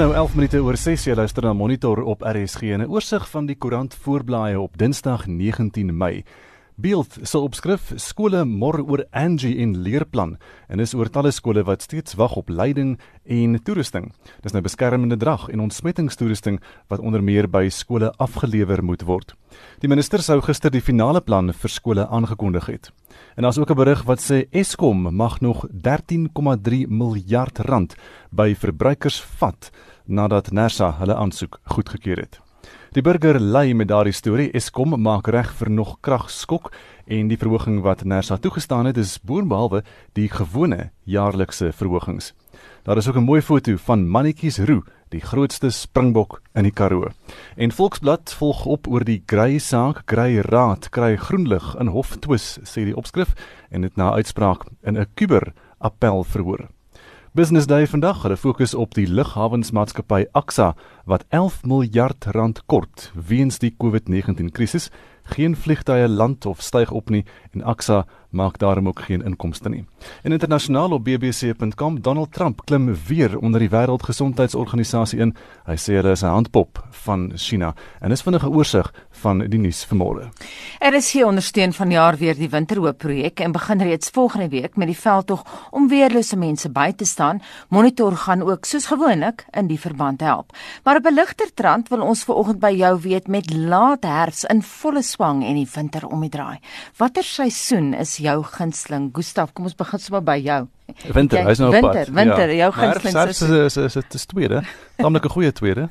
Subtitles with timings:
[0.00, 3.46] nou 11 minute oor 6 jy luister na Monitor op RSG en 'n oorsig van
[3.46, 6.24] die koerant voorblaaie op Dinsdag 19 Mei.
[6.74, 10.38] Beeld se opskrif skole mor oor Angie en leerplan
[10.68, 14.12] en is oor talle skole wat steeds wag op leiding en toerusting.
[14.40, 19.34] Dis nou beskermende drag en ontsmettingstoerusting wat onder meer by skole afgelewer moet word.
[19.80, 22.90] Die minister sou gister die finale plan vir skole aangekondig het.
[23.36, 27.94] En daar's ook 'n berig wat sê Eskom mag nog 13,3 miljard rand
[28.30, 29.70] by verbruikers vat
[30.10, 32.40] nadat Nersa hulle aansoek goedgekeur het.
[32.90, 36.72] Die burger lei met daardie storie Eskom maak reg vir nog kragskok
[37.06, 39.84] en die verhoging wat Nersa toegestaan het is boonbehalwe
[40.18, 42.32] die gewone jaarlikse verhogings.
[42.82, 47.10] Daar is ook 'n mooi foto van mannetjies roe die grootste springbok in die Karoo.
[47.56, 52.58] En Volksblad volg op oor die grey saak, grey raad kry groenlig in hof twis
[52.62, 53.34] sê die opskrif
[53.70, 56.68] en dit na uitspraak in 'n kuber appel verhoor.
[57.32, 60.74] Business Day vandag het fokus op die lughawensmaatskappy Axa
[61.06, 64.88] wat 11 miljard rand kort weens die COVID-19 krisis
[65.22, 67.22] geen vliegtye land of styg op nie.
[67.50, 69.84] En Axa maak daarom ook geen inkomste nie.
[70.22, 75.34] En internasionaal op bbc.com Donald Trump klim weer onder die wêreldgesondheidsorganisasie in.
[75.66, 79.86] Hy sê hy is 'n handpop van China en is vinnige oorsig van die nuus
[79.86, 80.30] vanmôre.
[80.78, 84.76] Er is hier ondersteun van jaar weer die winterhoop projek en begin reeds volgende week
[84.76, 87.42] met die veldtog om weerlose mense by te staan.
[87.68, 90.52] Monitor gaan ook soos gewoonlik in die verband help.
[90.84, 94.62] Maar op 'n ligter trant wil ons vanoggend by jou weet met laat herfs in
[94.62, 96.58] volle swang en die winter om die draai.
[96.96, 99.10] Watter seisoen is jou gunsteling?
[99.16, 100.62] Gustaf, kom ons begin sommer by jou.
[101.16, 102.14] Winter, hy's nou op winter, pad.
[102.14, 102.56] Winter, ja.
[102.64, 103.50] jou gunsteling seisoen.
[103.50, 104.62] Dis is is is tweede.
[104.96, 105.88] Tamelik 'n goeie tweede.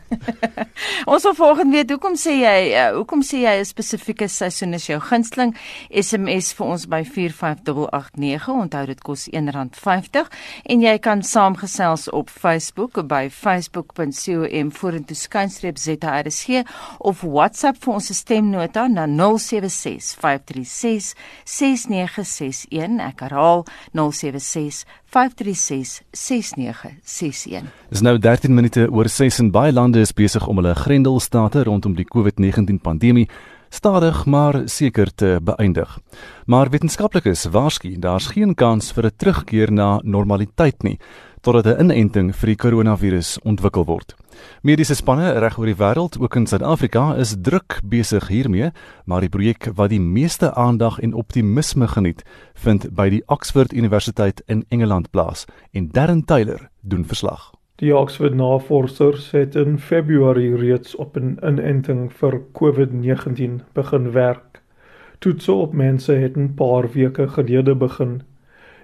[1.14, 4.88] Ons wil volgende weet hoekom sê jy uh, hoekom sê jy 'n spesifieke seisoen is
[4.88, 5.56] jou gunsteling?
[5.90, 8.48] SMS vir ons by 45889.
[8.48, 10.30] Onthou dit kos R1.50
[10.64, 16.64] en jy kan saamgesels op Facebook by facebook.com vorentoe skynstreep ZRSG
[17.00, 21.14] of WhatsApp vir ons stemnota na 076 536
[21.46, 23.00] 6961.
[23.04, 27.72] Ek herhaal 076 536 6961.
[27.90, 31.96] Dis nou 13 minute oor 6 en baie lande is besig om hulle grendelstate rondom
[31.96, 33.30] die COVID-19 pandemie
[33.70, 35.98] stadig maar seker te beëindig.
[36.46, 41.00] Maar wetenskaplikes waarsku daar's geen kans vir 'n terugkeer na normaliteit nie
[41.42, 44.16] totdat 'n inenting vir die koronavirus ontwikkel word.
[44.62, 48.72] Mediese spanne reg oor die wêreld, ook in Suid-Afrika, is druk besig hiermee,
[49.06, 52.24] maar die projek wat die meeste aandag en optimisme geniet,
[52.54, 57.52] vind by die Oxford Universiteit in Engeland plaas en Darren Taylor doen verslag.
[57.80, 64.62] Die Oxford navorsers het in Februarie reeds op 'n inenting vir COVID-19 begin werk.
[65.20, 68.22] Toetse op mense het 'n paar weke gelede begin.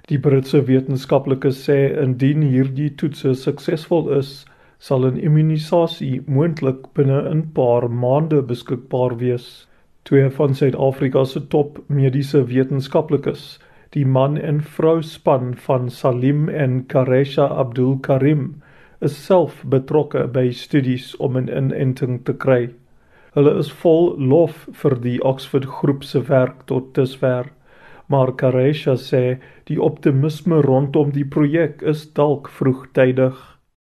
[0.05, 4.45] Die Britse wetenskaplikes sê indien hierdie toetse suksesvol is,
[4.79, 9.67] sal 'n immunisasie moontlik binne 'n paar maande beskikbaar wees.
[10.03, 13.59] Twee van Suid-Afrika se top mediese wetenskaplikes,
[13.91, 18.61] die man en vrou span van Salim en Karesha Abdul Karim,
[19.01, 22.69] is self betrokke by studies om 'n inenting te kry.
[23.33, 27.45] Hulle is vol lof vir die Oxford groep se werk tot dusver
[28.07, 33.35] maar Karesha sê die optimisme rondom die projek is dalk vroegtydig.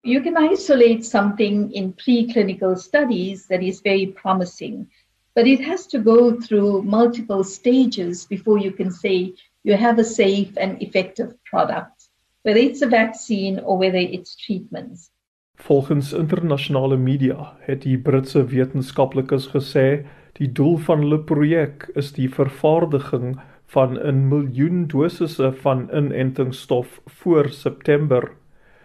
[0.02, 4.86] You can isolate something in preclinical studies that is very promising,
[5.34, 10.04] but it has to go through multiple stages before you can say you have a
[10.04, 12.08] safe and effective product,
[12.44, 15.10] whether it's a vaccine or whether it's treatments.
[15.56, 20.06] Volgens internasionale media het die Britse wetenskaplikes gesê
[20.40, 23.36] die doel van hulle projek is die vervaardiging
[23.76, 28.39] van 'n miljoen dosisse van inentingsstof voor September.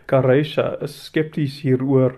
[0.08, 2.18] Karesha is skepties hieroor.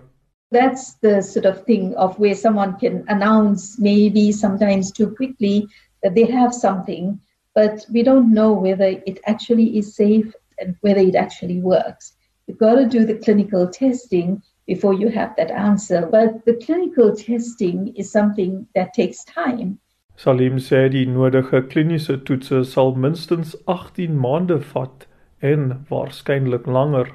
[0.50, 5.66] That's the sort of thing of where someone can announce maybe sometimes too quickly
[6.02, 7.20] that they have something,
[7.54, 12.14] but we don't know whether it actually is safe and whether it actually works.
[12.46, 16.08] You've got to do the clinical testing before you have that answer.
[16.10, 19.78] But the clinical testing is something that takes time.
[20.16, 25.06] Salim sê die nodige kliniese toetse sal minstens 18 maande vat
[25.40, 27.12] en waarskynlik langer.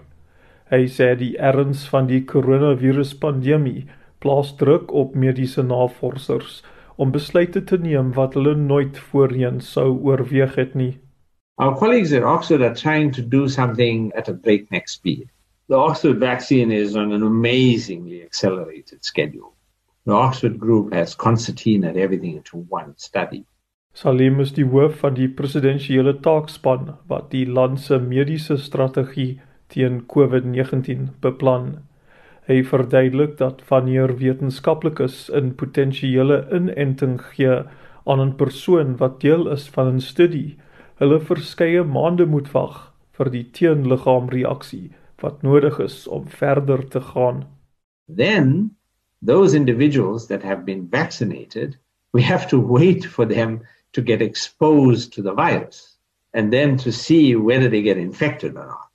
[0.71, 3.83] Hy sê die erns van die koronaviruspandemie
[4.23, 6.61] plaas druk op mediese navorsers
[6.95, 10.93] om besluite te neem wat hulle nooit voorheen sou oorweeg het nie.
[11.57, 15.29] Our colleagues at Oxford are trying to do something at a breakneck speed.
[15.67, 19.53] The Oxford vaccine is on an amazingly accelerated schedule.
[20.05, 23.45] The Oxford group has concertina and everything into one study.
[23.93, 29.41] Salim is die hoof van die presidensiële taakspan wat die land se mediese strategie
[29.73, 31.67] teen COVID-19 beplan.
[32.47, 37.63] Hy verduidelik dat wanneer wetenskaplikes 'n potensiële inenting gee
[38.05, 40.57] aan 'n persoon wat deel is van 'n studie,
[41.01, 44.91] hulle verskeie maande moet wag vir die teenliggaamreaksie
[45.23, 47.43] wat nodig is om verder te gaan.
[48.07, 48.75] Then
[49.25, 51.77] those individuals that have been vaccinated,
[52.11, 53.61] we have to wait for them
[53.91, 55.97] to get exposed to the virus
[56.33, 58.92] and then to see whether they get infected or not.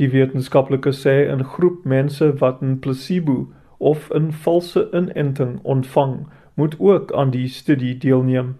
[0.00, 6.14] Die wetenskaplikes sê 'n groep mense wat 'n placebo of 'n valse inenting ontvang,
[6.54, 8.58] moet ook aan die studie deelneem.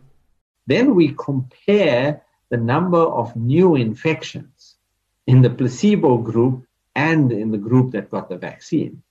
[0.67, 2.21] Then we compare
[2.51, 4.79] the number of new infections
[5.25, 9.03] in the placebo group and in the group that got the vaccine.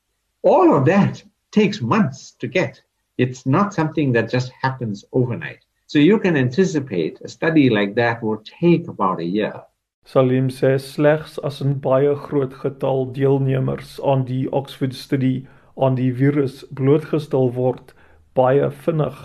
[0.42, 2.84] All of that takes months to get.
[3.18, 5.66] It's not something that just happens overnight.
[5.88, 9.64] So you can anticipate a study like that will take about a year.
[10.10, 15.48] Salim sê slegs as 'n baie groot getal deelnemers aan die Oxford studie
[15.78, 17.94] aan die virus blootgestel word,
[18.40, 19.20] baie vinnig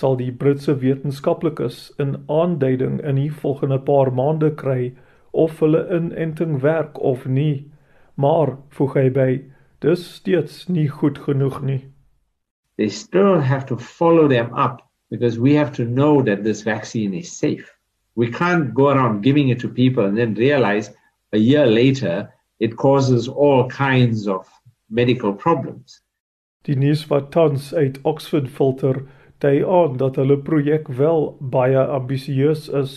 [0.00, 4.94] sal die Britse wetenskaplikes 'n aanduiding in die volgende paar maande kry
[5.44, 7.70] of hulle inenting werk of nie.
[8.16, 9.30] Maar voeg hy by,
[9.80, 11.82] dis steeds nie goed genoeg nie.
[12.78, 14.80] They still have to follow them up
[15.10, 17.81] because we have to know that this vaccine is safe.
[18.14, 20.90] We can't go around giving it to people and then realize
[21.32, 24.46] a year later it causes all kinds of
[24.90, 26.02] medical problems.
[26.62, 29.00] Die nuus wat tans uit Oxford filter,
[29.42, 32.92] dui aan dat hulle projek wel baie ambisieus is,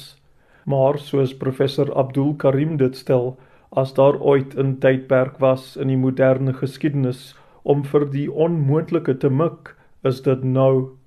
[0.70, 3.34] maar soos professor Abdul Karim dit stel,
[3.72, 7.34] as daar ooit 'n tydperk was in die moderne geskiedenis
[7.64, 10.98] om vir die onmoontlike te mik, is dit nou.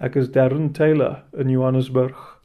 [0.00, 2.37] Ek is Darren Taylor in Johannesburg.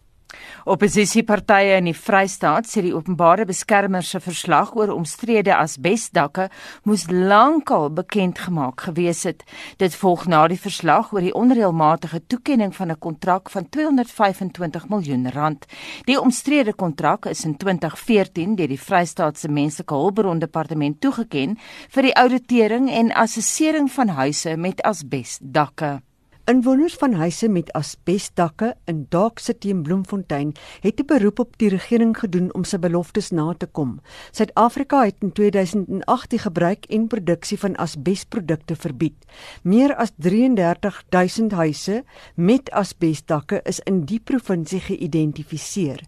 [0.65, 6.49] Opposisiepartye in die Vrystaat sê die openbare beskermer se verslag oor omstrede asbesdakke
[6.87, 9.43] moes lankal bekend gemaak gewees het.
[9.77, 15.31] Dit volg na die verslag oor die onreëlmatige toekenning van 'n kontrak van 225 miljoen
[15.31, 15.65] rand.
[16.05, 21.57] Die omstrede kontrak is in 2014 deur die Vrystaat se Menslike Hulpbron Departement toegeken
[21.89, 26.01] vir die ouditering en assessering van huise met asbesdakke.
[26.45, 30.51] Inwoners van huise met asbesdakke in Dark City in Bloemfontein
[30.81, 34.01] het 'n beroep op die regering gedoen om sy beloftes na te kom.
[34.31, 39.25] Suid-Afrika het in 2008 die gebruik en produksie van asbesprodukte verbied.
[39.61, 42.03] Meer as 33000 huise
[42.35, 45.99] met asbesdakke is in die provinsie geïdentifiseer.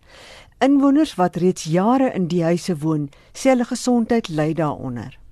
[0.59, 5.24] Inwoners wat reeds jare in die huise woon, sê hulle gesondheid ly daaronder.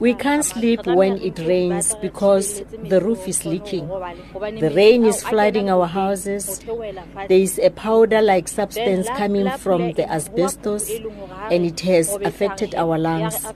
[0.00, 3.88] We can't sleep when it rains because the roof is leaking.
[3.88, 6.60] The rain is flooding our houses.
[7.28, 10.90] There is a powder like substance coming from the asbestos
[11.50, 13.46] and it has affected our lungs.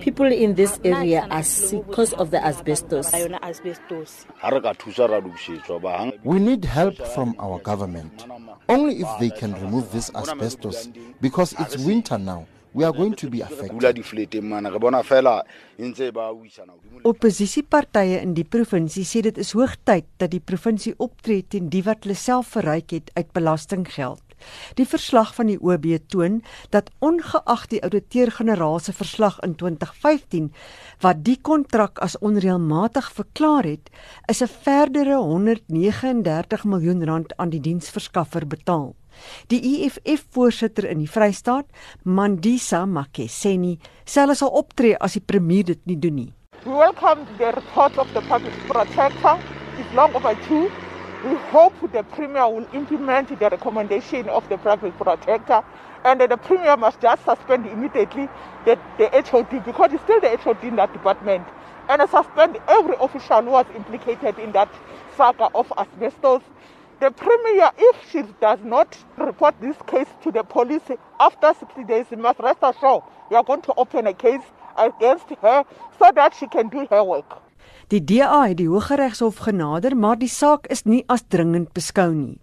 [0.00, 3.12] People in this area are sick because of the asbestos.
[6.24, 8.26] We need help from our government.
[8.68, 10.88] Only if they can remove this asbestos
[11.20, 12.46] because it's winter now.
[12.74, 13.70] We are going to be affected.
[17.02, 22.02] Opposisiepartye in die provinsie sê dit is hoogtyd dat die provinsie optree teen die wat
[22.04, 24.22] hulle self verryk het uit belastinggeld.
[24.76, 26.40] Die verslag van die OB toon
[26.74, 30.50] dat ongeag die ouditeur-generaal se verslag in 2015
[31.04, 33.90] wat die kontrak as onreëlmatig verklaar het,
[34.26, 38.94] is 'n verdere 139 miljoen rand aan die diensverskaffer betaal.
[39.52, 41.66] Die EFF-voorsitter in die Vrystaat,
[42.04, 46.30] Mandisa Makeseni, sê hulle sal optree as die premier dit nie doen nie.
[46.64, 49.36] We welcome the report of the public protector.
[49.78, 50.70] It's long overdue.
[51.24, 55.62] We hope the premier will implement the recommendation of the public protector
[56.04, 58.28] and the premier must just suspend immediately
[58.66, 61.46] the, the HOD because it's still the HOD in that department
[61.88, 64.68] and suspend every official who was implicated in that
[65.16, 66.42] saga of asbestos
[67.00, 70.88] the premier, if she does not report this case to the police
[71.20, 74.44] after 60 days, must rest assured we are going to open a case
[74.76, 75.64] against her
[75.98, 77.40] so that she can do her work.
[77.88, 82.38] Die DA het die Hooggeregshof genader, maar die saak is nie as dringend beskou nie.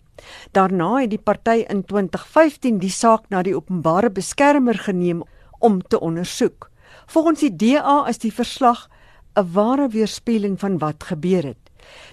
[0.53, 5.24] Daarna het die party in 2015 die saak na die openbare beskermer geneem
[5.60, 6.70] om te ondersoek.
[7.10, 8.88] Volgens die DA is die verslag
[9.36, 11.61] 'n ware weerspieëling van wat gebeur het.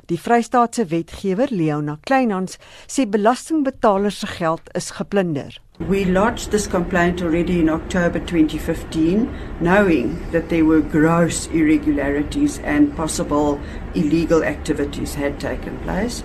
[0.09, 5.59] Die Vrystaatse wetgewer Leona Kleinhans sê belastingbetalers se geld is geplunder.
[5.81, 9.29] We lodged this complaint already in October 2015,
[9.61, 13.61] knowing that there were gross irregularities and possible
[13.95, 16.25] illegal activities had taken place.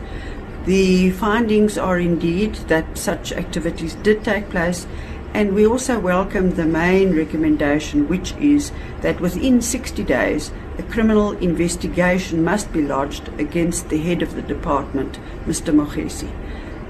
[0.65, 4.87] The findings are indeed that such activities did take place
[5.33, 8.71] And we also welcome the main recommendation, which is
[9.01, 14.41] that within 60 days, a criminal investigation must be lodged against the head of the
[14.41, 15.73] department, Mr.
[15.73, 16.29] Mogesi.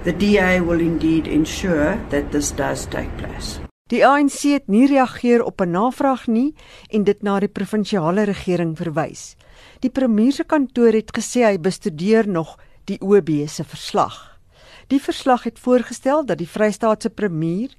[0.03, 3.59] The DA will indeed ensure that this does take place.
[3.91, 6.55] Die ANC het nie reageer op 'n navraag nie
[6.89, 9.35] en dit na die provinsiale regering verwys.
[9.79, 14.39] Die premier se kantoor het gesê hy bestudeer nog die OB se verslag.
[14.87, 17.69] Die verslag het voorgestel dat die Vrystaatse premier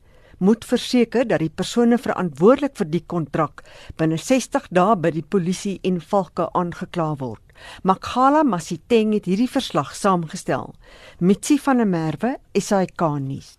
[0.44, 3.62] moet verseker dat die persone verantwoordelik vir die kontrak
[4.00, 7.40] binne 60 dae by die polisie en valke aangekla word.
[7.82, 10.74] Makhala Masiteng het hierdie verslag saamgestel.
[11.18, 13.54] Mitsi van der Merwe, SAK nuus.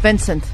[0.00, 0.44] Vincent.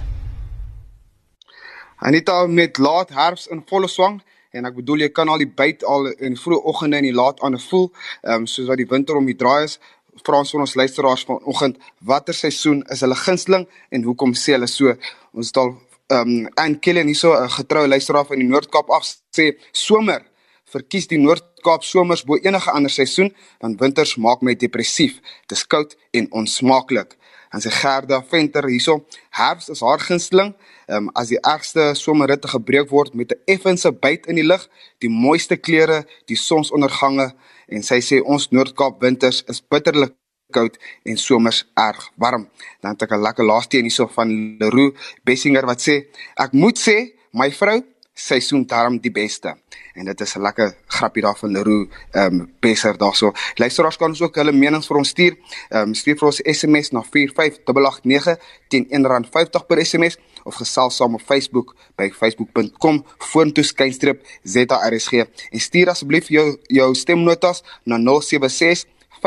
[1.96, 4.20] Anita met laat herfs in volle swang
[4.56, 7.42] en ek bedoel jy kan al die byt al in vroeë oggende en die laat
[7.46, 7.90] aande voel,
[8.24, 9.78] ehm um, soos wat die winter om die draai is.
[10.24, 14.94] Frans van ons luisteraars vanoggend, watter seisoen is hulle gunsteling en hoekom sê hulle so?
[15.36, 19.04] Ons het al ehm um, Ann Killen hierso 'n getroue luisteraar van die Noord-Kaap af
[19.36, 20.24] sê somer
[20.66, 23.32] verkies die Noord-Kaap somers bo enige ander seisoen,
[23.62, 25.20] dan winters maak my depressief.
[25.46, 27.16] Dit is koud en onsmaaklik.
[27.56, 28.98] En sy Gerda Venter hierso,
[29.32, 30.50] herfs is haar gunsteling
[30.92, 34.68] um, as die ergste somerritte gebreek word met 'n effense byt in die lug,
[35.00, 37.32] die mooiste kleure, die sonsondergange
[37.72, 40.12] en sy sê ons Noord-Kaap winters is bitterlik
[40.52, 40.76] koud
[41.08, 42.44] en somers erg warm.
[42.82, 44.28] Dan het ek 'n lekker laaste een hierso van
[44.60, 44.92] Leroux
[45.24, 47.80] Bessinger wat sê ek moet sê my vrou
[48.16, 49.52] seisoen darm die beste.
[49.94, 53.32] En dit is 'n lekker grappie daar van Leroux ehm um, Besser daarso.
[53.54, 55.36] Luisteraars kan ons ook hulle menings vir ons stuur.
[55.68, 58.36] Ehm um, stuur vir ons SMS na 45889
[58.68, 65.12] teen R1.50 per SMS of gesels saam op Facebook by facebook.com vorentoe skynstreep ZARSG
[65.50, 68.84] en stuur asseblief jou jou stemnotas na 076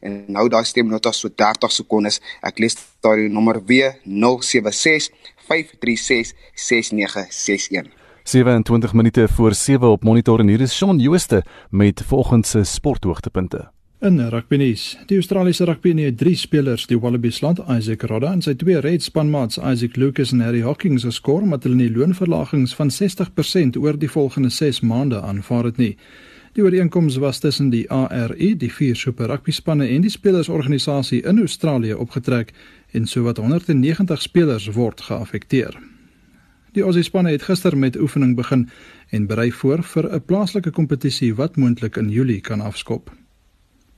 [0.00, 2.20] en nou daai stemnota so 30 sekondes.
[2.42, 5.10] Ek lees daai nommer weer 076
[5.48, 5.52] 5366961.
[8.22, 13.70] 27 minute voor 7 op monitor en hier is Shaun Jooste met volgende sporthoogtepunte.
[14.00, 18.42] In rugby nuus, die Australiese rugby het drie spelers, die Wallabies land Isaac Rodda en
[18.46, 23.80] sy twee Red spanmaats Isaac Lucas en Harry Hawkins geskort met hulle loonverlagings van 60%
[23.80, 25.96] oor die volgende 6 maande aanvaar het nie.
[26.58, 31.38] Die ooreenkoms was tussen die ARE, die vier super rugby spanne en die spelersorganisasie in
[31.38, 32.50] Australië opgetrek
[32.98, 35.78] en sowat 190 spelers word geaffekteer.
[36.74, 38.66] Die Aussie spanne het gister met oefening begin
[39.14, 43.14] en berei voor vir 'n plaaslike kompetisie wat moontlik in Julie kan afskop.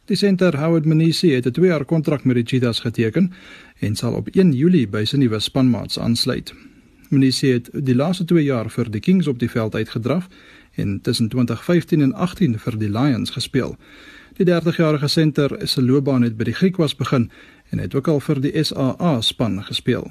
[0.05, 3.33] Die senter Howard Manisi het 'n 2-jaar kontrak met die Cheetahs geteken
[3.79, 6.55] en sal op 1 Julie by sy nuwe spanmaats aansluit.
[7.09, 10.29] Manisi het die laaste 2 jaar vir die Kings op die veld uitgedraf
[10.81, 13.77] en tussen 2015 en 18 vir die Lions gespeel.
[14.37, 17.31] Die 30-jarige senter is se loopbaan het by die Griekwas begin
[17.71, 20.11] en het ook al vir die SAA span gespeel.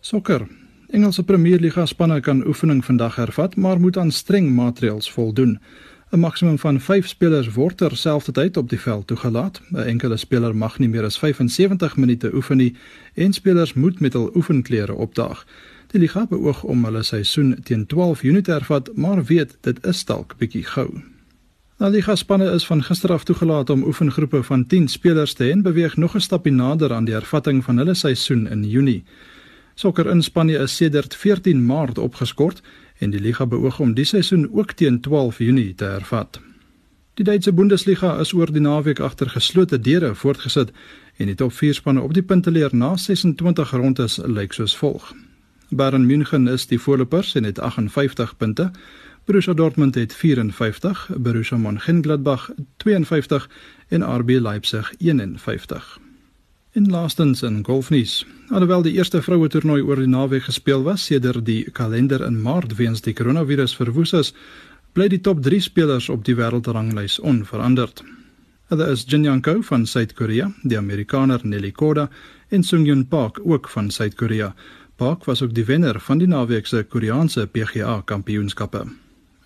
[0.00, 0.46] Sokker.
[0.94, 5.58] Engelse Premier Liga spanne kan oefening vandag hervat, maar moet aan streng maatreëls voldoen.
[6.12, 9.60] 'n Maksimum van 5 spelers word terselfdertyd op die veld toegelaat.
[9.70, 12.76] 'n Enkele speler mag nie meer as 75 minute oefen nie
[13.14, 15.46] en spelers moet met hul oefenklere opdaag.
[15.96, 20.02] Die liga beoog om hulle seisoen teen 12 Junie te hervat, maar weet dit is
[20.04, 20.90] dalk bietjie gou.
[21.80, 25.54] Nou die gaspanne is van gister af toegelaat om oefengroepe van 10 spelers te hê
[25.54, 29.04] en beweeg nog 'n stapie nader aan die hervatting van hulle seisoen in Junie.
[29.74, 32.60] Sokker in Spanje is sedert 14 Maart opgeskort
[32.98, 36.40] en die liga beoog om die seisoen ook teen 12 Junie te hervat.
[37.14, 40.72] Die Duitse Bundesliga is oor die naweek agter geslote deure voortgesit
[41.16, 45.14] en die top 4 spanne op die punteleer na 26 rondes lyk soos volg.
[45.68, 48.70] Bayern München is die voorlopers en het 58 punte.
[49.24, 53.48] Borussia Dortmund het 54, Borussia Mönchengladbach 52
[53.88, 55.98] en RB Leipzig 51.
[56.72, 58.26] En laastens in golfnuus.
[58.48, 62.76] Alhoewel die eerste vroue toernooi oor die naweek gespeel was sedert die kalender in Maart
[62.76, 64.34] weens die koronavirus verwoes is,
[64.92, 68.04] bly die top 3 spelers op die wêreldranglys onveranderd.
[68.70, 72.08] Hulle is Jin Young Ko van Suid-Korea, die Amerikaner Nelly Korda
[72.48, 74.54] en Sung Hyun Park ook van Suid-Korea.
[74.96, 78.86] Park was ook die wenner van die naweek se Koreaanse PGA Kampioenskappe.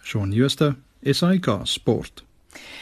[0.03, 2.25] Shaun Schuster, SAK Sport.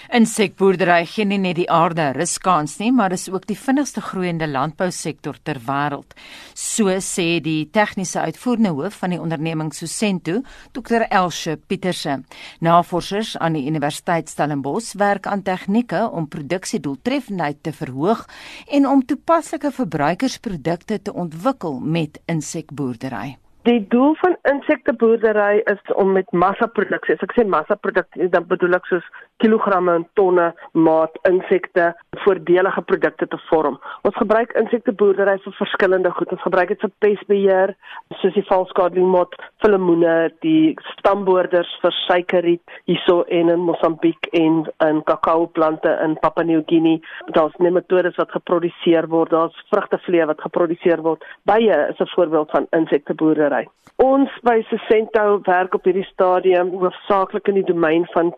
[0.09, 5.37] Insekboerdery gee nie net die aarde ruskans nie, maar is ook die vinnigste groeiende landbousektor
[5.45, 6.15] ter wêreld.
[6.57, 10.41] So sê die tegniese uitvoerende hoof van die onderneming Sosento,
[10.73, 11.05] Dr.
[11.11, 12.23] Elsje Pieterse.
[12.65, 18.25] Navorsers aan die Universiteit Stellenbosch werk aan tegnieke om produksiedoeltreffendheid te verhoog
[18.73, 23.37] en om toepaslike verbruikersprodukte te ontwikkel met insekboerdery.
[23.69, 28.87] Die doel van insekteboerdery is om met massaproduksie, as ek sê massaproduksie, dan bedoel ek
[28.89, 29.09] soos
[29.43, 31.93] kilogramme en tonne maat insekte
[32.25, 33.79] voordelige produkte te vorm.
[34.03, 36.33] Ons gebruik insekteboerdery vir verskillende goed.
[36.35, 37.75] Ons gebruik dit vir pestbeheer,
[38.21, 45.95] soos die valskadelimot, filimoene, die stamboorders vir suikerriet hierso en in Mosambiek en in kakaoplante
[46.05, 46.99] in Papua New-Guinea.
[47.37, 51.25] Daar's nematodes wat geproduseer word, daar's vrugtevlee wat geproduseer word.
[51.49, 53.69] Bye is 'n voorbeeld van insekteboerdery.
[53.97, 58.31] Ons by Sesento werk op hierdie stadium hoofsaaklik in die domein van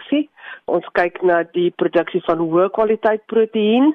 [0.00, 0.28] proteïenproduksie.
[0.66, 3.94] Ons kyk na die produksie van hoë kwaliteit proteïen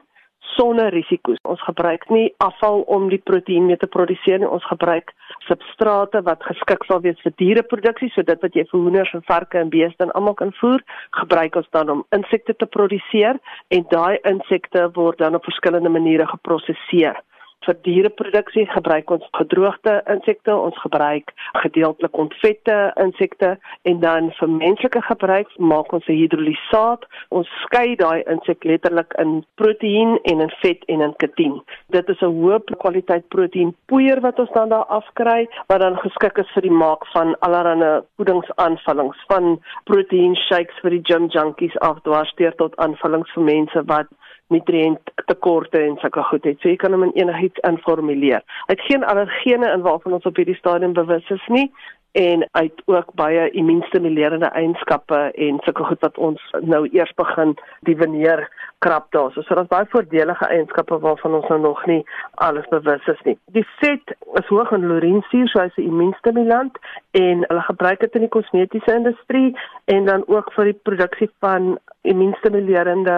[0.56, 1.38] sonder risiko's.
[1.44, 4.48] Ons gebruik nie afval om die proteïen mee te produseer nie.
[4.48, 5.12] Ons gebruik
[5.48, 9.60] substrate wat geskik sal wees vir diereproduksie, so dit wat jy vir hoenders en varke
[9.60, 10.84] en beeste en almal kan voer,
[11.18, 16.28] gebruik ons dan om insekte te produseer en daai insekte word dan op verskillende maniere
[16.30, 17.18] geprosesseer
[17.65, 23.55] vir diereproduksie gebruik ons gedroogde insekte, ons gebruik gedeeltelik ontvette insekte
[23.89, 27.05] en dan vir menslike gebruik maak ons 'n hidrolisaat.
[27.29, 31.62] Ons skei daai insek letterlik in proteïen en in vet en in ketien.
[31.89, 36.51] Dit is 'n hoë kwaliteit proteïenpoeier wat ons dan daar afkry wat dan geskik is
[36.53, 42.55] vir die maak van allerlei voedingsaanvullings van proteïen shakes vir die gym junkies af dwarsteer
[42.55, 44.07] tot aanvullings vir mense wat
[44.54, 46.60] nutriënt tekorte en sulke goed het.
[46.62, 48.44] So jy kan hom in enigiets informuleer.
[48.68, 51.70] Hy het geen allergene in waarvan ons op hierdie stadium bewus is nie
[52.16, 57.52] en hy het ook baie immuunstimulerende eienskappe en sulke goed wat ons nou eers begin
[57.90, 58.46] divineer
[58.86, 59.34] krap daar.
[59.34, 62.06] So daar's baie voordelige eienskappe waarvan ons nou nog nie
[62.48, 63.36] alles bewus is nie.
[63.58, 66.80] Die vet is hoog in laurinsuur, so hy's 'n immuunstimulant
[67.12, 71.78] en hulle gebruik dit in die kosmetiese industrie en dan ook vir die produksie van
[72.12, 73.18] immuunstimulerende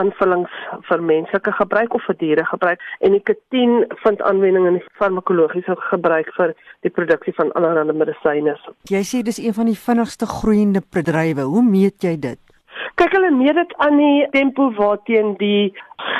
[0.00, 0.54] aanvullings
[0.88, 5.76] vir menslike gebruik of vir diere gebruik en die ketien vind aanwending in die farmakologiese
[5.90, 6.54] gebruik vir
[6.86, 8.56] die produksie van allerlei medisyne.
[8.90, 11.48] Jy sê dis een van die vinnigste groeiende bedrywe.
[11.48, 12.40] Hoe meet jy dit?
[12.94, 15.72] Kyk hulle meet dit aan die tempo waarteen die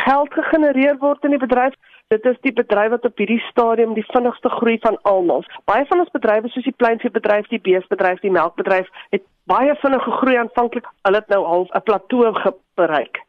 [0.05, 1.75] geld gegenereer word in die bedryf.
[2.09, 5.45] Dit is die bedryf wat op hierdie stadium die vinnigste groei van almal.
[5.69, 10.39] Baie van ons bedrywe soos die pleinveebedryf, die beesbedryf, die melkbedryf het baie vinnig gegroei
[10.41, 10.89] aanvanklik.
[11.05, 13.21] Hulle het nou half 'n plateau bereik.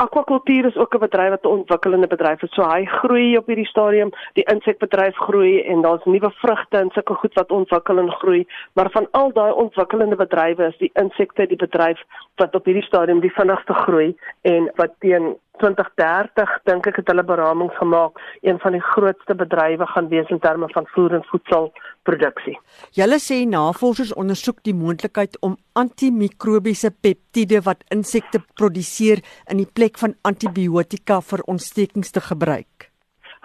[0.00, 2.54] Aquakultuur is ook 'n bedryf wat 'n ontwikkelende bedryf is.
[2.54, 7.14] So hy groei op hierdie stadium, die insekbedryf groei en daar's nuwe vrugte en sulke
[7.14, 11.56] goed wat ontwikkel en groei, maar van al daai ontwikkelende bedrywe is die insekte die
[11.56, 12.02] bedryf
[12.36, 17.24] wat op hierdie stadium die vinnigste groei en wat teen 2030 dink ek het hulle
[17.26, 22.56] beramings gemaak een van die grootste bedrywe gaan wees in terme van voer en voedselproduksie.
[22.98, 29.98] Julle sê navorsers ondersoek die moontlikheid om antimikrobiese peptiede wat insekte produseer in die plek
[30.02, 32.87] van antibiotika vir ontstekings te gebruik.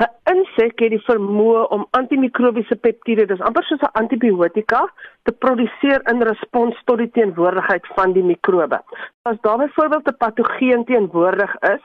[0.04, 4.82] 'n Insek het die vermoë om antimikrobiese peptiede, dis amper soos 'n antibiotika,
[5.24, 8.80] te produseer in respons tot die teenwoordigheid van die mikrobe.
[9.24, 11.84] As daar byvoorbeeld 'n patogeen teenwoordig is,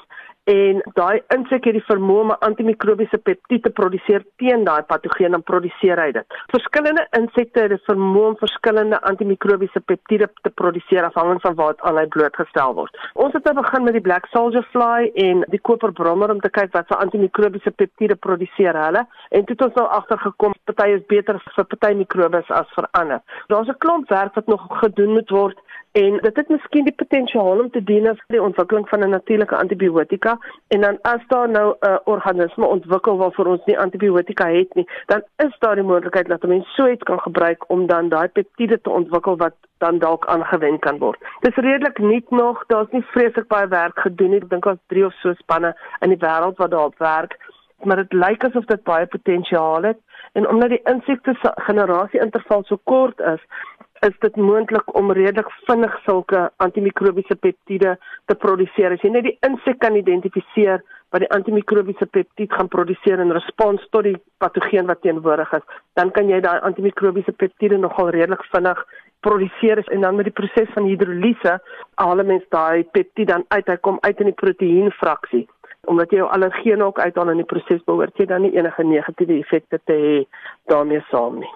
[0.49, 5.35] en daai insek het die vermoë om 'n antimikrobiese peptied te produseer teen daai patogeen
[5.35, 6.27] en produseer hy dit.
[6.55, 11.99] Verskillende insekte het die vermoë om verskillende antimikrobiese peptiede te produseer afhangend van wat aan
[11.99, 12.97] hy blootgestel word.
[13.15, 16.73] Ons het nou begin met die black soldier fly en die koperbrommer om te kyk
[16.73, 21.41] wat se antimikrobiese peptiede produseer hulle en toe het ons nou agtergekom party is beter
[21.57, 23.21] vir party mikrobes as vir ander.
[23.49, 25.59] Daar's 'n klomp werk wat nog gedoen moet word
[25.93, 29.57] en dit het miskien die potensiaal om te dien as die ontwikkeling van 'n natuurlike
[29.57, 34.75] antibiotika en dan as daar nou 'n uh, organisme ontwikkel waarvoor ons nie antibiotika het
[34.75, 38.09] nie dan is daar die moontlikheid dat 'n mens so iets kan gebruik om dan
[38.09, 41.19] daai peptiede te ontwikkel wat dan dalk aangewend kan word.
[41.41, 44.41] Dis redelik nuut nog, daar's nie vreeslik baie werk gedoen nie.
[44.43, 47.39] Ek dink daar's 3 of so spanne in die wêreld wat daarop werk,
[47.83, 49.99] maar dit lyk asof dit baie potensiaal het
[50.33, 53.41] en omdat die insekte generasie interval so kort is,
[54.07, 58.95] is dit moontlik om redelik vinnig sulke antimikrobiese peptiede te produseer.
[58.95, 63.85] As jy net die insek kan identifiseer wat die antimikrobiese peptied gaan produseer in respons
[63.95, 65.67] tot die patogeen wat teenwoordig is,
[65.99, 68.83] dan kan jy daai antimikrobiese peptiede nogal redelik vinnig
[69.27, 71.59] produseer en dan met die proses van hidrolise
[72.03, 73.67] haal mens daai peptied dan uit.
[73.67, 75.47] Hy kom uit in die proteïenfraksie
[75.89, 79.39] omdat jy jou allergene ook uithaal in die proses behoort jy dan nie enige negatiewe
[79.41, 80.17] effekte te hê
[80.69, 81.53] daarmee saam nie.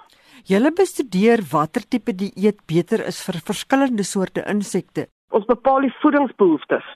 [0.51, 5.05] Julle bestudeer watter tipe dieet beter is vir verskillende soorte insekte.
[5.31, 6.89] Ons bepaal die voedingsbehoeftes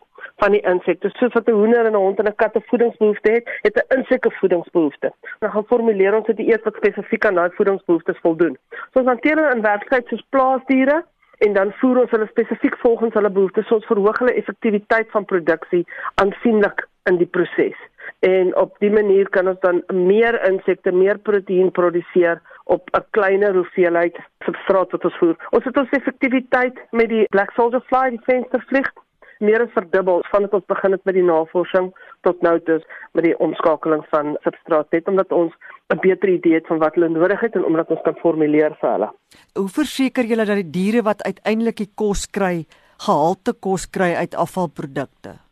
[0.42, 1.12] van die insekte.
[1.14, 3.98] Soos wat 'n hoender en 'n hond en 'n kat 'n voedingsbehoefte het, het 'n
[3.98, 5.12] insek 'n voedingsbehoefte.
[5.38, 8.58] Dan gaan formuleer ons 'n dieet wat spesifiek aan daai voedingsbehoeftes voldoen.
[8.92, 11.04] So ons hanteer hulle in werklikheid soos plaasdiere
[11.38, 13.66] en dan voer ons hulle spesifiek volgens hulle behoeftes.
[13.66, 17.78] So ons verhoog hulle effektiwiteit van produksie aansienlik in die proses.
[18.18, 23.54] En op dië manier kan ons dan meer insekte, meer proteïen produseer op 'n kleiner
[23.54, 25.36] hoeveelheid substraat wat ons voer.
[25.50, 28.92] Ons het ons effektiwiteit met die Black Soldier Fly, die venstervlieg,
[29.38, 31.92] meer as verdubbel vandat ons begin het met die navorsing
[32.26, 32.78] tot nou toe
[33.12, 35.52] met die omskakeling van substraat net omdat ons
[35.94, 38.90] 'n beter idee het van wat hulle nodig het en omdat ons kan formuleer vir
[38.90, 39.10] hulle.
[39.54, 42.66] Hoe verseker julle dat die diere wat uiteindelik die kos kry,
[42.98, 45.45] gehalte kos kry uit afvalprodukte?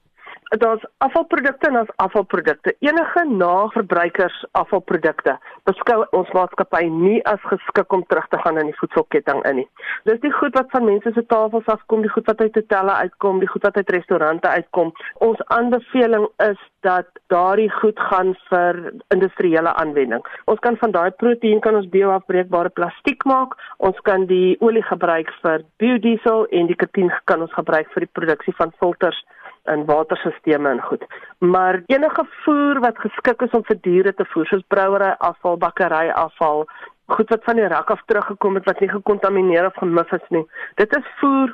[0.49, 2.77] Daar's afvalprodukte en daar's afvalprodukte.
[2.79, 8.79] Enige naverbruikers afvalprodukte beskou ons maatskappy nie as geskik om terug te gaan in die
[8.79, 9.67] voedselketting in nie.
[10.09, 13.41] Dis die goed wat van mense se tafels afkom, die goed wat uit hotelle uitkom,
[13.41, 14.93] die goed wat uit restaurante uitkom.
[15.25, 18.81] Ons aanbeveling is dat daardie goed gaan vir
[19.15, 20.25] industriële aanwending.
[20.45, 23.57] Ons kan van daai proteïen kan ons bioafbreekbare plastiek maak.
[23.79, 28.15] Ons kan die olie gebruik vir biodiesel en die katien kan ons gebruik vir die
[28.21, 29.25] produksie van filters
[29.73, 31.05] in waterstelsels en goed.
[31.39, 36.09] Maar enige voer wat geskik is om vir diere te voer, soos brouery afval, bakkery
[36.11, 36.67] afval,
[37.07, 40.47] goed wat van die rak af teruggekom het wat nie gekontamineer of gemif is nie.
[40.81, 41.53] Dit is voer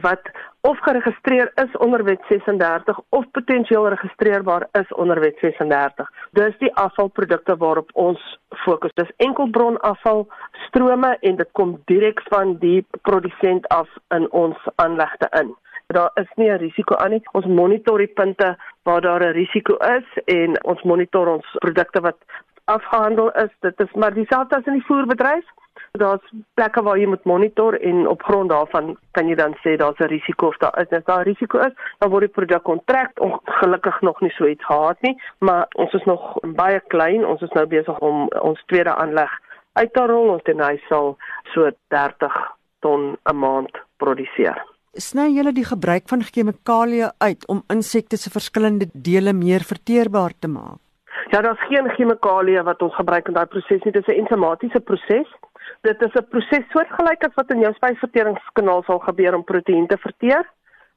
[0.00, 6.10] wat of geregistreer is onder wet 36 of potensieel registreerbaar is onder wet 36.
[6.30, 8.94] Dis die afvalprodukte waarop ons fokus.
[8.94, 10.26] Dis enkelbron afval
[10.66, 15.54] strome en dit kom direk van die produsent af in ons aanlegte in
[15.92, 17.22] daar is nie 'n risiko aan nie.
[17.32, 22.16] Ons monitor die punte waar daar 'n risiko is en ons monitor ons produkte wat
[22.64, 23.50] afgehandel is.
[23.60, 25.44] Dit is maar dieselfde as in die voerbedryf.
[25.90, 29.98] Daar's plekke waar jy moet monitor en op grond daarvan kan jy dan sê daar's
[29.98, 30.88] 'n risiko of daar is.
[30.88, 34.64] As daar 'n risiko is, dan word die produk kontrak ongelukkig nog nie so iets
[34.64, 37.26] gehad nie, maar ons is nog baie klein.
[37.26, 39.30] Ons is nou besig om ons tweede aanleg
[39.72, 40.28] uit te rol.
[40.28, 42.32] Ons hy sal so 30
[42.80, 48.88] ton 'n maand produseer sny julle die gebruik van chemikalieë uit om insekte se verskillende
[48.92, 50.80] dele meer verteerbaar te maak?
[51.32, 53.92] Ja, daar's geen chemikalieë wat ons gebruik in daai proses nie.
[53.92, 55.28] Dit is 'n ensimatiese proses.
[55.82, 59.96] Dit is 'n proses soortgelyk as wat in jou spysverteringskanaal sal gebeur om proteïen te
[59.96, 60.44] verteer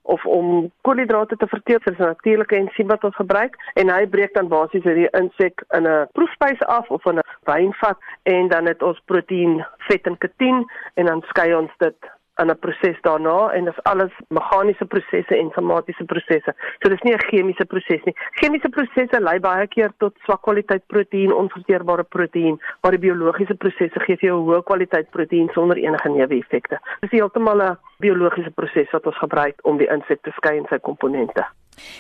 [0.02, 1.80] of om koolhidrate te verteer.
[1.80, 5.64] Dit is 'n natuurlike ensiem wat ons gebruik en hy breek dan basies hierdie insek
[5.70, 10.18] in 'n proefspys af of in 'n wynvat en dan het ons proteïen, vet en
[10.18, 11.96] katien en dan skei ons dit
[12.42, 16.54] in 'n proses daarna en dis alles meganiese prosesse en somatiese prosesse.
[16.80, 18.16] So dis nie 'n chemiese proses nie.
[18.40, 24.00] Chemiese prosesse lei baie keer tot swak kwaliteit proteïen, onverteerbare proteïen, maar die biologiese prosesse
[24.00, 26.80] gee vir jou hoë kwaliteit proteïen sonder enige neeweffekte.
[27.00, 30.80] Dis heeltemal 'n biologiese proses wat ons gebruik om die insek te skei in sy
[30.80, 31.46] komponente.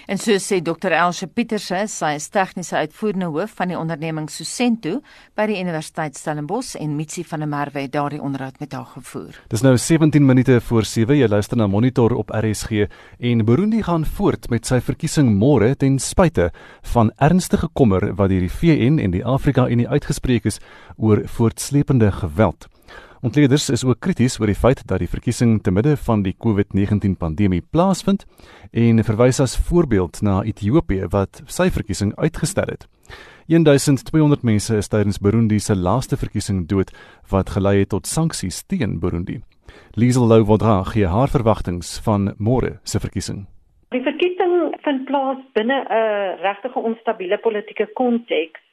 [0.07, 0.93] En so sê Dr.
[0.95, 4.99] Elsje Pieterse, sy is tegniese uitvoerende hoof van die onderneming Susento
[5.37, 9.39] by die Universiteit Stellenbosch en Mitsi van der Merwe het daardie onderhoud met haar gevoer.
[9.51, 12.85] Dis nou 17 minute voor 7 jy luister na Monitor op RSG
[13.19, 16.51] en Burundi gaan voort met sy verkiesing môre ten spyte
[16.93, 20.61] van ernstige kommer wat deur die VN en die Afrika Unie uitgespreek is
[20.97, 22.69] oor voortsleepende geweld.
[23.21, 27.15] Ontleeders is ook krities oor die feit dat die verkiesing te midde van die COVID-19
[27.17, 28.25] pandemie plaasvind
[28.71, 32.87] en verwys as voorbeeld na Ethiopië wat sy verkiesing uitgestel het.
[33.47, 36.91] 1200 mense is tydens Burundi se laaste verkiesing dood
[37.31, 39.39] wat gelei het tot sanksies teen Burundi.
[39.95, 43.45] Liesel Louwodra gee haar verwagtinge van môre se verkiesing.
[43.93, 48.64] Die verkiesing vind plaas binne 'n regtig onstabiele politieke konteks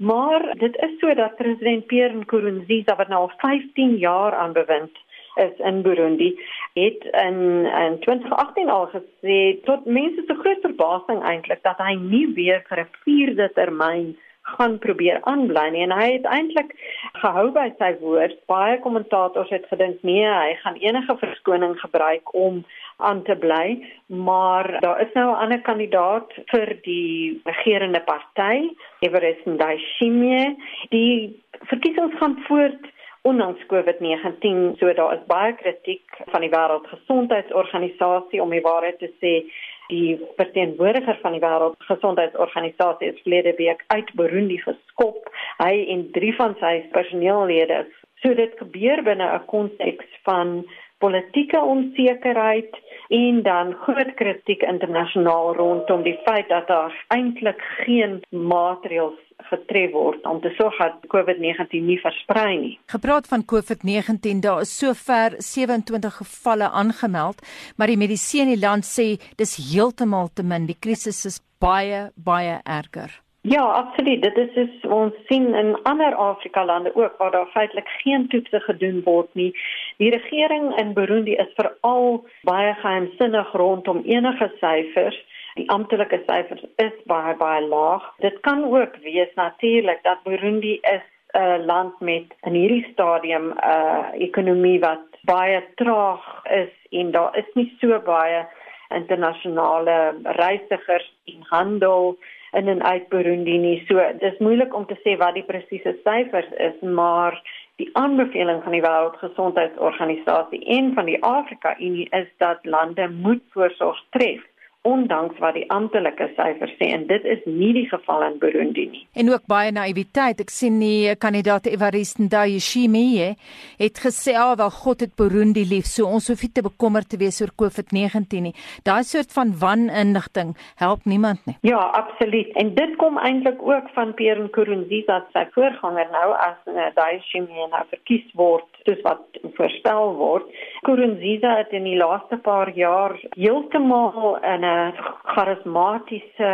[0.00, 4.96] Maar dit is so dat president Pierre Nkurunziza wat nou al 15 jaar aan bewind
[5.34, 6.40] is in Burundi,
[6.72, 12.32] het in in 2018 al gesê tot mense se groot verbasing eintlik dat hy nie
[12.34, 16.72] weer vir 'n vierde termyn gaan probeer aanbly nie en hy het eintlik
[17.12, 18.38] gehou by sy woord.
[18.46, 22.64] Baie kommentators het gedink nee, hy gaan enige verskoning gebruik om
[23.00, 29.44] aan te bly, maar daar is nou 'n ander kandidaat vir die regerende party, Everest
[29.44, 30.56] Ndayishimiye.
[30.88, 32.84] Die verkiesings gaan voort
[33.22, 39.44] ondanks COVID-19, so daar is baie kritiek van die Wêreldgesondheidsorganisasie om die waarheid te sê
[39.90, 45.30] die verteenwoordiger van die wêreldgesondheidsorganisasie is verlede week uit Burundi geskop.
[45.58, 47.82] Hy en drie van sy personeellede.
[48.22, 50.64] So dit gebeur binne 'n konteks van
[51.00, 52.76] politieke onsekerheid
[53.10, 59.18] en dan groot kritiek internasionaal rondom die feit dat daar eintlik geen maatreëls
[59.50, 62.74] getref word om te sorg dat COVID-19 nie versprei nie.
[62.92, 67.40] Gepraat van COVID-19, daar is sover 27 gevalle aangemeld,
[67.76, 70.68] maar die medisyne in die land sê dis heeltemal te min.
[70.68, 73.20] Die krisis is baie baie erger.
[73.42, 74.22] Ja, absoluut.
[74.22, 78.60] Dit is is ons sien in ander Afrika lande ook waar daar feitelik geen toetse
[78.60, 79.60] gedoen word nie.
[79.96, 85.24] Die regering in Burundi is veral baie geheimsinnig rondom enige syfers.
[85.54, 88.12] Die amptelike syfers is baie baie laag.
[88.18, 93.46] Dit kan ook wees natuurlik dat Burundi is 'n uh, land met in hierdie stadium
[93.48, 98.46] 'n uh, ekonomie wat baie traag is en daar is nie so baie
[98.88, 102.18] internasionale reisigers en handel
[102.52, 103.82] in en uit Burundi nie.
[103.86, 107.38] So dis moeilik om te sê wat die presiese syfers is, maar
[107.80, 114.02] die aanbeveling van die Wêreldgesondheidsorganisasie en van die Afrika Unie is dat lande moet voorsorg
[114.10, 114.49] tref
[114.82, 119.02] ondanks wat die amptelike syfers sê en dit is nie die geval in Burundi nie.
[119.12, 120.40] En ook baie naïwiteit.
[120.40, 123.34] Ek sien die kandidaat Evariste Ndayishimiye
[123.80, 127.10] het gesê al oh, wel God het Burundi lief, so ons hoef nie te bekommerd
[127.12, 128.54] te wees oor COVID-19 nie.
[128.88, 131.58] Daai soort van waninligting help niemand nie.
[131.68, 132.48] Ja, absoluut.
[132.62, 138.24] En dit kom eintlik ook van Pierre Nkurunziza se voorganger nou as Ndayishimiye nou verkies
[138.32, 140.48] word soos wat voorspel word.
[140.90, 146.50] Nkurunziza het in die laaste paar jaar heeltemal in 'n charismatiese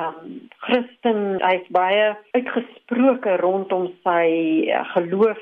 [0.00, 0.18] um,
[0.66, 4.26] Christen, hy's baie uitgesproke rondom sy
[4.68, 5.40] uh, geloof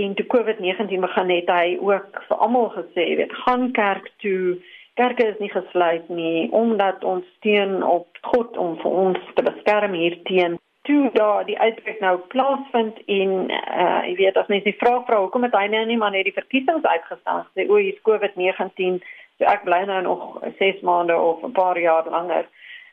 [0.00, 4.56] en toe COVID-19 begin het hy ook vir almal gesê, weet, gaan kerk toe.
[4.94, 9.92] Kerke is nie gesluit nie omdat ons steun op God om vir ons te beskerm
[9.92, 15.06] hierteen toe daar die uitbreek nou plaasvind en uh jy weet as mense die vraag
[15.08, 19.00] vra hoekom het hy nou nie maar net die verkiesings uitgestel sê o hier's COVID-19
[19.38, 20.26] so ek bly nou nog
[20.58, 22.46] 6 maande of 'n paar jaar langer.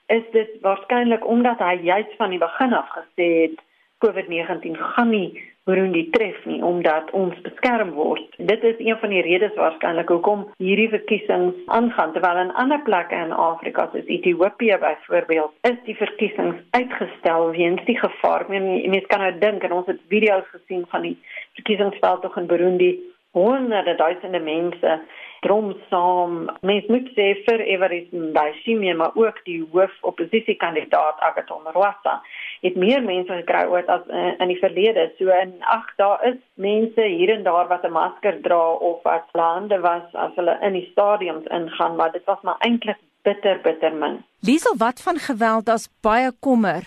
[0.08, 3.58] Is dit waarskynlik omdat hy juist van die begin af gesê het
[4.06, 8.24] COVID-19 gaan nie Burundi tref nie omdat ons beskerm word.
[8.38, 13.20] Dit is een van die redes waarskynlik hoekom hierdie verkiesings aangaan terwyl in ander plekke
[13.26, 18.48] in Afrika soos Ethiopië byvoorbeeld is die verkiesings uitgestel weens die gevaar.
[18.50, 21.18] Mense kan nou dink en ons het video's gesien van die
[21.60, 22.92] verkiesingsveld tog in Burundi
[23.38, 25.00] honderde duisende mense
[25.42, 26.50] drom saam.
[26.62, 32.22] Mens moet sê vir Everest Ndayishimiye maar ook die hoof oppositiekandidaat Agathon Rwasa
[32.62, 35.08] het meer mense gekry ooit as uh, in die verlede.
[35.18, 39.26] So in ag daar is mense hier en daar wat 'n masker dra of wat
[39.34, 43.94] lande was as hulle in die stadiums ingaan, maar dit was maar eintlik bitter bitter
[43.94, 44.24] min.
[44.40, 46.86] Liesel, wat van geweld as baie kommer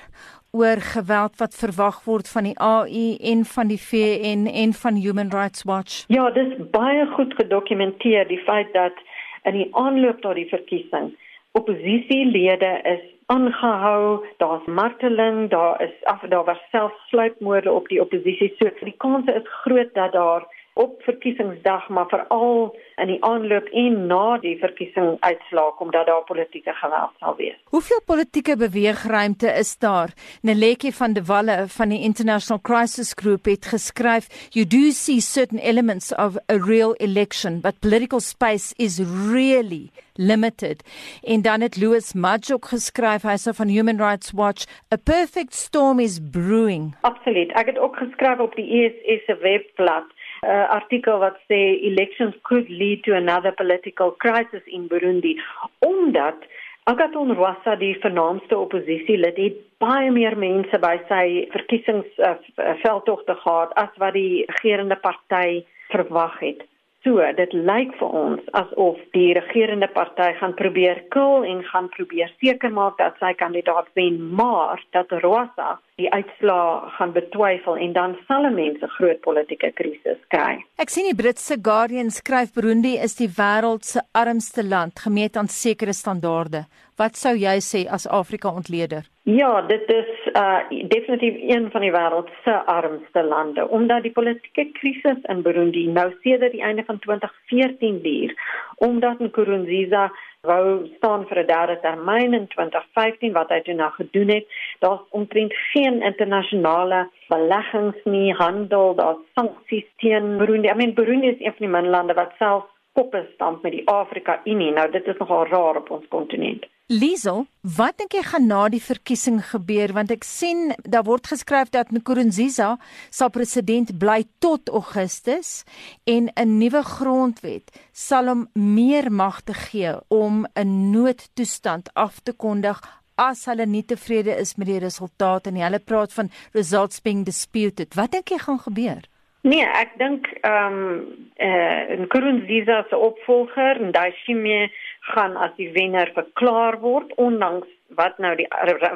[0.54, 5.30] oor geweld wat verwag word van die AU en van die VN en van Human
[5.34, 6.04] Rights Watch?
[6.08, 9.02] Ja, dit is baie goed gedokumenteer die feit dat
[9.42, 11.12] in die aanloop tot die verkiesing
[11.54, 18.54] oppositielede is aangehou, daar's marteling, daar is af daar was selfs sluipmoorde op die oppositie.
[18.58, 24.06] So die kans is groot dat daar op verkiesingsdag maar veral in die aanloop en
[24.06, 27.58] na die verkiesing uitslaak omdat daar politieke geweld sal wees.
[27.70, 30.10] Hoeveel politieke beweegruimte is daar?
[30.42, 35.58] Neleki van der Walle van die International Crisis Group het geskryf, "You do see certain
[35.58, 39.00] elements of a real election, but political space is
[39.32, 40.82] really limited."
[41.22, 42.14] En dan het Louis
[42.52, 47.52] ook geskryf, hy's van Human Rights Watch, "A perfect storm is brewing." Absoluut.
[47.52, 50.13] Ek het ook geskryf op die ESS se webblad
[50.44, 55.38] uh, artikel wat sê elections could lead to another political crisis in Burundi
[55.78, 56.44] omdat
[56.84, 63.94] Agathon Rwasa die vernaamste oppositielid het baie meer mense by sy verkiesingsveldtogte uh, gehad as
[64.02, 66.60] wat die regerende party verwag het.
[67.04, 72.30] So, dit lyk vir ons asof die regerende party gaan probeer kil en gaan probeer
[72.40, 78.16] seker maak dat sy kandidaat wen, maar dat Rwasa die uitslaa gaan betwyfel en dan
[78.26, 80.58] sal mense groot politieke krisis kry.
[80.82, 85.48] Ek sien die Britse Guardian skryf Burundi is die wêreld se armste land gemeet aan
[85.48, 86.64] sekere standaarde.
[86.98, 89.06] Wat sou jy sê as Afrika ontleder?
[89.24, 94.66] Ja, dit is uh definitief een van die wêreld se armste lande omdat die politieke
[94.80, 98.34] krisis in Burundi nou sedert die einde van 2014 duur
[98.82, 100.10] omdat Nkurunziza
[100.44, 104.46] wou staan vir 'n derde termyn in 2015 wat hy toe nou gedoen het.
[104.78, 110.68] Daar's omtrent geen internasionale beleggings nie, handel, daar's sanksies teen Burundi.
[110.68, 113.88] I mean Burundi is een van die min lande wat self koppe stamp met die
[113.88, 114.72] Afrika Unie.
[114.72, 116.66] Nou dit is nogal raar op ons kontinent.
[116.92, 121.70] Liesel, wat dink jy gaan na die verkiesing gebeur want ek sien daar word geskryf
[121.72, 122.74] dat Nkurunziza
[123.08, 125.64] sal president bly tot Augustus
[126.04, 132.32] en 'n nuwe grondwet sal hom meer mag te gee om 'n noodtoestand af te
[132.32, 132.76] kondig
[133.16, 135.62] as hulle nie tevrede is met die resultate nie.
[135.62, 137.94] Hulle praat van results being disputed.
[137.94, 139.08] Wat dink jy gaan gebeur?
[139.44, 141.48] Nee, ek dink ehm um, eh
[141.92, 144.70] uh, Nkurunziza se opvolger, Ndayishimiye
[145.12, 148.48] gaan as die wenner verklaar word ondanks wat nou die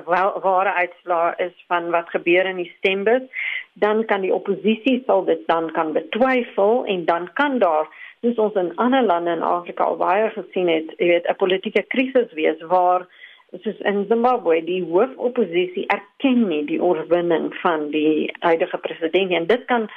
[0.06, 3.28] ware uitslaa is van wat gebeur in die stembus.
[3.72, 8.56] Dan kan die oppositie sal dit dan kan betwyfel en dan kan daar soos ons
[8.64, 12.61] in ander lande in Afrika al baie gesien het jy weet 'n politieke krisis wees
[12.72, 13.06] waar
[13.52, 19.64] soos in Zimbabwe, die hoofoppositie erken nie die oorwinning van die huidige president en dit
[19.64, 19.90] kan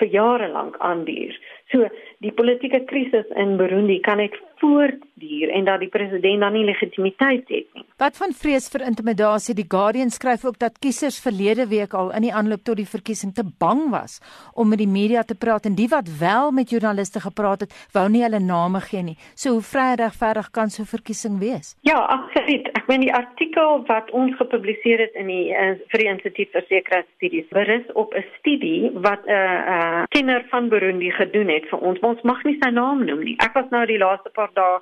[0.00, 1.34] vir jare lank aanduur.
[1.72, 1.88] So
[2.22, 7.48] die politieke krisis in Burundi kan net voortduur en dat die president dan nie legitimiteit
[7.50, 7.84] het nie.
[7.98, 9.56] Wat van vrees vir intimidasie?
[9.58, 13.34] Die Guardian skryf ook dat kiesers verlede week al in die aanloop tot die verkiesing
[13.34, 14.20] te bang was
[14.54, 18.06] om met die media te praat en die wat wel met joernaliste gepraat het, wou
[18.08, 19.16] nie hulle name gee nie.
[19.34, 21.74] So hoe vry en regverdig kan so 'n verkiesing wees?
[21.80, 22.68] Ja, absoluut.
[22.78, 26.64] Ek meen die artikel wat ons gepubliseer het in die uh, vir die Instituut vir
[26.68, 31.78] Sekuriteitsstudies berus op 'n studie wat 'n uh, uh, kenner van Burundi gedoen het vir
[31.80, 32.00] ons.
[32.00, 33.36] Ons mag nie sy naam noem nie.
[33.38, 34.80] Ek was nou die laaste paar dae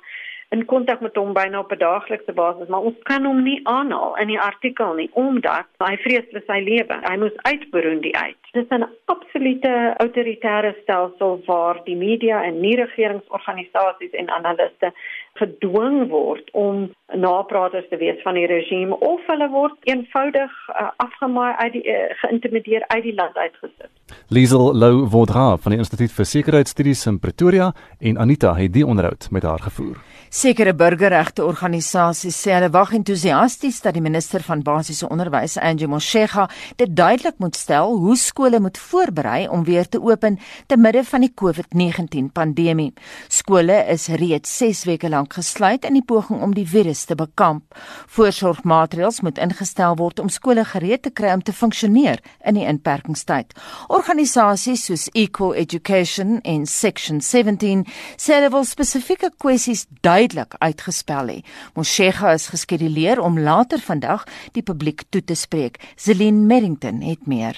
[0.51, 4.17] in kontak met hom byna op 'n daaglikse basis, maar ons kan hom nie aanhaal
[4.17, 6.95] in die artikel nie omdat hy vrees vir sy lewe.
[7.09, 8.41] Hy moes uit Burundi uit.
[8.51, 14.93] Dit is 'n absolute autoritaire stelsel waar die media en nie-regeringsorganisasies en analiste
[15.41, 21.53] gedwing word om napraters te wees van die regime of hulle word eenvoudig uh, afgemaai
[21.63, 23.89] uit die uh, geïntimideer uit die land uitgesit.
[24.31, 29.27] Liesel Lou Vaudra van die Instituut vir Sekuriteitsstudies in Pretoria en Anita het die onderhoud
[29.31, 29.99] met haar gevoer.
[30.31, 36.45] Sekere burgerregte organisasies sê hulle wag entoesiasties dat die minister van basiese onderwys, Angie Motshega,
[36.79, 40.39] dit duidelik moet stel hoe skole moet voorberei om weer te open
[40.71, 42.93] te midde van die COVID-19 pandemie.
[43.27, 47.75] Skole is reeds 6 weke lank gesluit in die poging om die virus te bekamp.
[48.15, 53.55] Voorsorgmaatreëls moet ingestel word om skole gereed te kry om te funksioneer in die inperkingstyd.
[53.87, 57.85] Organisasies soos Equal Education en Section 17
[58.17, 61.39] sê hulle wil spesifieke kwessies duidelik uitgespel hê.
[61.75, 65.81] Moshega is geskeduleer om later vandag die publiek toe te spreek.
[65.95, 67.57] Celine Merrington het meer.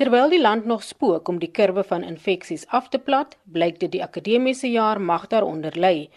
[0.00, 3.90] Terwyl die land nog spook om die kurwe van infeksies af te plat, blyk dit
[3.92, 6.08] die akademiese jaar mag daaronder lê.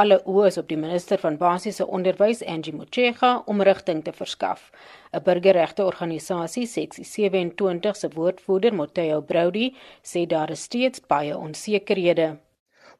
[0.00, 4.62] Alle oë is op die minister van basiese onderwys, Angie Motshega, om rigting te verskaf.
[5.12, 9.66] 'n Burgerregte organisasie, Seksie 27 se woordvoerder, Matteo Brody,
[10.12, 12.28] sê daar is steeds baie onsekerhede.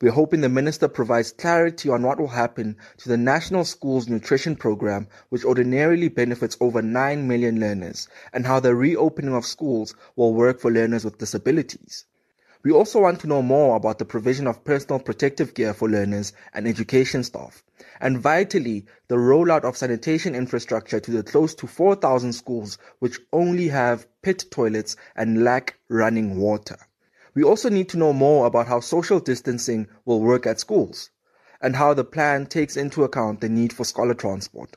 [0.00, 4.56] We're hoping the minister provides clarity on what will happen to the National Schools Nutrition
[4.56, 10.34] Program, which ordinarily benefits over 9 million learners, and how the reopening of schools will
[10.34, 12.04] work for learners with disabilities.
[12.62, 16.34] We also want to know more about the provision of personal protective gear for learners
[16.52, 17.64] and education staff,
[18.02, 23.68] and vitally, the rollout of sanitation infrastructure to the close to 4,000 schools which only
[23.68, 26.76] have pit toilets and lack running water.
[27.34, 31.08] We also need to know more about how social distancing will work at schools
[31.62, 34.76] and how the plan takes into account the need for scholar transport.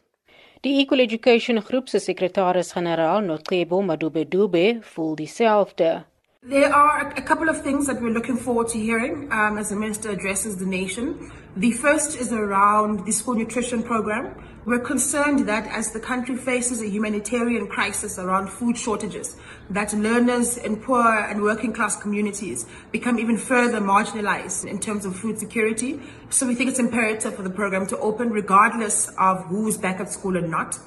[0.62, 6.06] Die Equal Education Groep se sekretaris-generaal, Notlebo Madube-Dube, voel dieselfde.
[6.46, 9.78] There are a couple of things that we're looking forward to hearing um, as the
[9.78, 11.32] minister addresses the nation.
[11.56, 14.36] The first is around the school nutrition program.
[14.66, 19.38] We're concerned that as the country faces a humanitarian crisis around food shortages,
[19.70, 25.16] that learners in poor and working class communities become even further marginalized in terms of
[25.16, 26.02] food security.
[26.30, 30.12] So we think it's imperative for the program to open regardless of who's back at
[30.12, 30.78] school or not.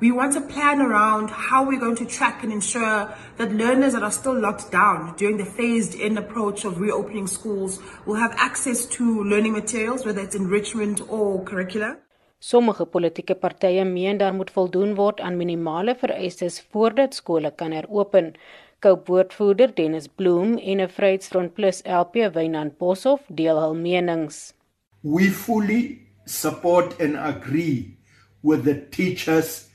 [0.00, 4.04] We want to plan around how we're going to track and ensure that learners that
[4.04, 8.86] are still locked down during the phased in approach of reopening schools will have access
[8.86, 11.96] to learning materials, whether it's enrichment or curricula.
[12.38, 18.34] Sommige politieke partye meen daar moet voldoen word aan minimale vereistes voordat skole kan heropen.
[18.78, 24.54] Koupoortvoerder Dennis Bloem en 'n Vryheidsfront Plus LP Wynand Boshoff deel hul menings.
[25.00, 27.98] We fully support and agree
[28.42, 29.67] with the teachers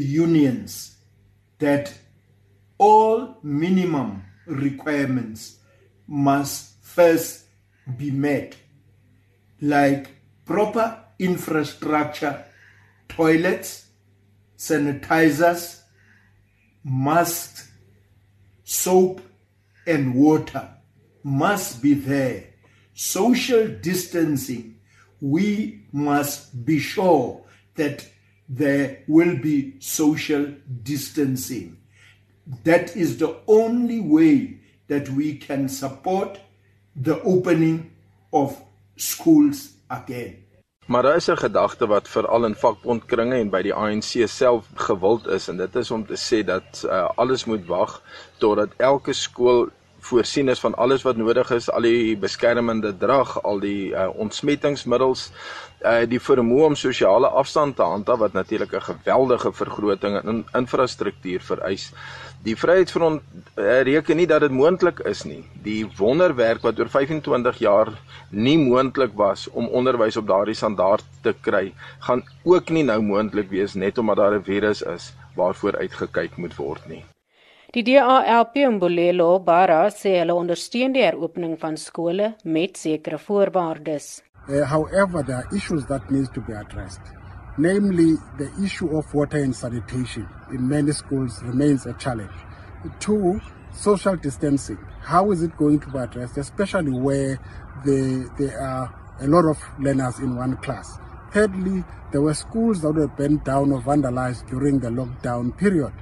[0.00, 0.96] unions
[1.58, 1.92] that
[2.78, 5.58] all minimum requirements
[6.06, 7.44] must first
[7.96, 8.56] be met,
[9.60, 10.10] like
[10.44, 12.44] proper infrastructure,
[13.08, 13.88] toilets,
[14.56, 15.82] sanitizers,
[16.84, 17.70] masks,
[18.64, 19.20] soap,
[19.86, 20.68] and water
[21.22, 22.44] must be there.
[22.94, 24.76] Social distancing,
[25.20, 27.44] we must be sure
[27.74, 28.06] that
[28.48, 30.46] there will be social
[30.82, 31.76] distancing.
[32.64, 36.40] That is the only way that we can support
[36.96, 37.90] the opening
[38.32, 38.56] of
[38.96, 40.44] schools again.
[40.88, 45.26] Maar daar is 'n gedagte wat veral in vakbondkringe en by die ANC self gewild
[45.26, 48.02] is en dit is om te sê dat uh, alles moet wag
[48.38, 49.68] totdat elke skool
[50.00, 55.28] voorsien is van alles wat nodig is, al die beskermende drag, al die uh, ontsmettingsmiddels,
[55.82, 61.40] uh, die vermoë om sosiale afstand te handhaaf wat natuurlik 'n geweldige vergroting in infrastruktuur
[61.40, 61.92] vereis.
[62.42, 63.22] Die Vryheidsfront
[63.56, 65.44] uh, reken nie dat dit moontlik is nie.
[65.62, 67.92] Die wonderwerk wat oor 25 jaar
[68.30, 73.50] nie moontlik was om onderwys op daardie standaard te kry, gaan ook nie nou moontlik
[73.50, 77.04] wees net omdat daar 'n virus is waarvoor uitgekyk moet word nie.
[77.74, 84.06] Die DALP Mbolelo Bara sê hulle ondersteun die heropening van skole met sekere voorwaardes.
[84.48, 87.02] Uh, however, there are issues that needs to be addressed.
[87.58, 92.32] Namely, the issue of water and sanitation in many schools remains a challenge.
[93.00, 93.38] Two,
[93.74, 94.78] social distancing.
[95.02, 97.38] How is it going to be addressed, especially where
[97.84, 98.88] the, there are
[99.20, 100.98] a lot of learners in one class?
[101.32, 105.92] Thirdly, there were schools that were burnt down or vandalized during the lockdown period.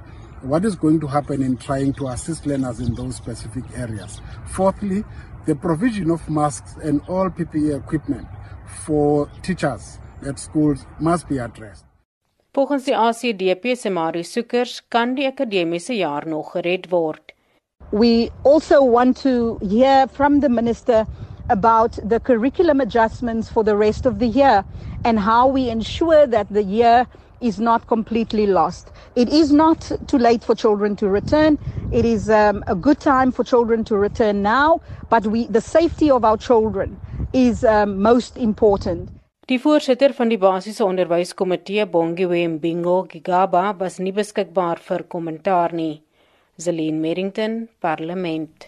[0.41, 4.21] What is going to happen in trying to assist learners in those specific areas?
[4.45, 5.03] Fourthly,
[5.47, 8.27] the provision of masks and all PPE equipment
[8.85, 11.85] for teachers at schools must be addressed.
[12.53, 17.33] Volgens die ACDP se Marie Soekers kan die akademiese jaar nog gered word.
[17.91, 21.05] We also want to hear from the minister
[21.49, 24.63] about the curriculum adjustments for the rest of the year
[25.03, 27.07] and how we ensure that the year
[27.41, 28.91] is not completely lost.
[29.15, 31.57] It is not too late for children to return.
[31.91, 36.11] It is um, a good time for children to return now, but we, the safety
[36.11, 36.99] of our children
[37.33, 39.09] is um, most important.
[39.47, 46.01] Die voorsitter van die basiese onderwyskomitee Bongiwe Mbingo Gigaba was nie beskikbaar vir kommentaar nie.
[46.59, 48.67] Zelin Merrington, Parlement.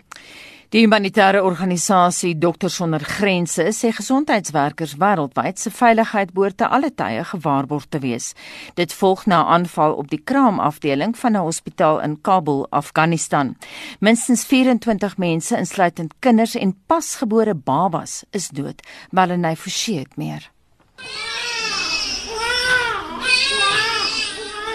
[0.70, 7.24] Die humanitêre organisasie Dokters sonder Grense sê gesondheidswerkers wêreldwyd se veiligheid behoort te alle tye
[7.26, 8.36] gewaarborg te wees.
[8.78, 13.55] Dit volg na 'n aanval op die kraamafdeling van 'n hospitaal in Kabul, Afghanistan.
[13.99, 18.82] Minstens 24 mense, insluitend kinders en pasgebore babas, is dood.
[19.09, 20.51] Melanie Forsie het meer.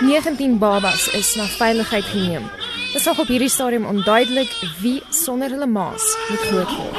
[0.00, 2.63] 19 babas is na veiligheid geneem.
[2.94, 6.94] Dit is nog op hierdie stadium onduidelik wie sonder hulle maas moet grootword.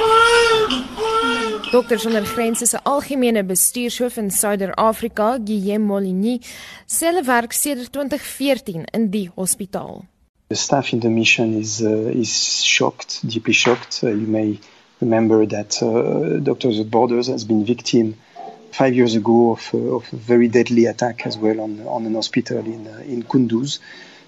[1.72, 6.42] Dokters sonder grense se algemene bestuurshoof in Suider-Afrika, Guillaume Molini,
[6.86, 10.04] sê hulle werk sedert 2014 in die hospitaal.
[10.48, 14.04] The staff in the mission is uh, is shocked, deeply shocked.
[14.04, 14.60] Uh, you may
[15.00, 18.18] remember that uh, Doctors Without Borders has been victim
[18.72, 22.16] five years ago of, uh, of a very deadly attack as well on on an
[22.16, 23.80] hospital in uh, in Kunduz.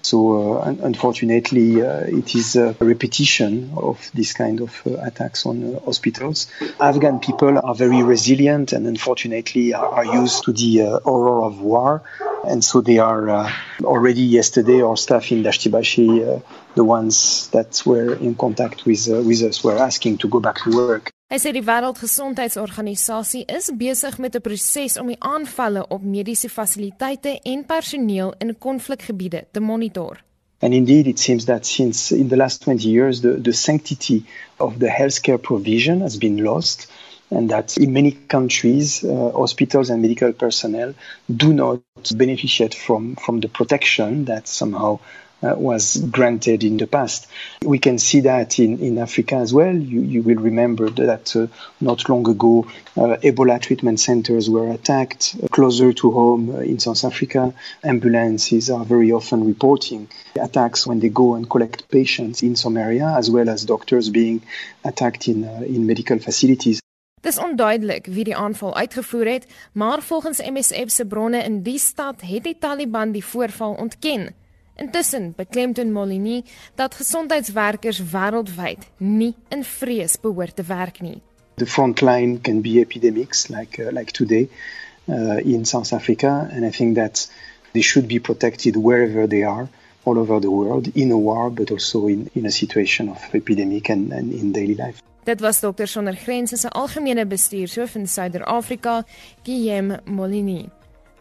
[0.02, 5.76] So uh, unfortunately, uh, it is a repetition of this kind of uh, attacks on
[5.76, 6.46] uh, hospitals.
[6.80, 12.02] Afghan people are very resilient and unfortunately are, used to the uh, horror of war.
[12.46, 16.42] And so they are uh, already yesterday, our staff in Dashtibashi,
[16.74, 20.70] the ones that were in contact with, with us, were asking to go back to
[20.70, 21.12] work.
[21.28, 27.32] Hy sê die Wêreldgesondheidsorganisasie is besig met 'n proses om die aanvalle op mediese fasiliteite
[27.52, 30.24] en personeel in konflikgebiede te monitor.
[30.62, 34.24] And indeed, it seems that since in the last 20 years, the, the sanctity
[34.56, 36.88] of the healthcare provision has been lost,
[37.28, 40.94] and that in many countries, uh, hospitals and medical personnel
[41.28, 41.82] do not
[42.16, 44.98] benefit from, from the protection that somehow
[45.42, 47.28] uh, was granted in the past.
[47.62, 49.74] We can see that in, in Africa as well.
[49.74, 51.46] You, you will remember that uh,
[51.80, 52.66] not long ago,
[52.96, 57.54] uh, Ebola treatment centers were attacked closer to home uh, in South Africa.
[57.84, 60.08] Ambulances are very often reporting
[60.40, 64.42] attacks when they go and collect patients in some area, as well as doctors being
[64.84, 66.80] attacked in, uh, in medical facilities.
[67.20, 72.20] Dis onduidelik wie die aanval uitgevoer het, maar volgens MSF se bronne in die stad
[72.20, 74.34] het die Taliban die voorval ontken.
[74.78, 81.18] Intussen beklemtoon Molini dat gesondheidswerkers wêreldwyd nie in vrees behoort te werk nie.
[81.54, 84.48] The front line can be epidemics like uh, like today
[85.08, 87.26] uh, in South Africa and I think that
[87.72, 89.66] they should be protected wherever they are
[90.04, 93.90] all over the world in a war but also in in a situation of epidemic
[93.90, 95.02] and, and in daily life.
[95.24, 99.04] Dit was dokter sonder grense se algemene bestuurshoof in Suider-Afrika,
[99.42, 100.68] Guillaume Molini.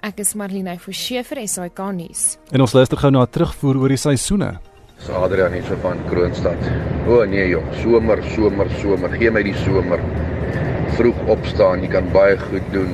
[0.05, 2.23] Ek is Marlene Forsie vir SAK nuus.
[2.53, 4.51] En ons luister gou na terugvoer oor die seisoene.
[4.99, 6.67] Dis Adrian hier van Kroonstad.
[7.09, 9.15] O nee jong, somer, somer, somer.
[9.17, 10.01] Gee my die somer.
[10.97, 12.93] Vroeg opstaan, jy kan baie goed doen.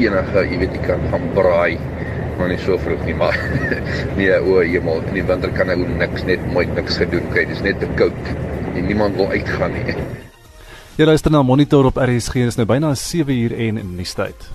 [0.00, 1.78] Enige, jy weet jy kan gaan braai.
[2.34, 3.38] Maar nie so vroeg nie, maar
[4.18, 7.46] nee, o hemel, in die winter kan ek niks net mooi niks gedoen kry.
[7.50, 8.34] Dis net te koud.
[8.74, 9.94] En niemand wil uitgaan nie.
[10.98, 14.50] Jy luister na Monitor op RSG, is nou byna 7 uur en in die tyd.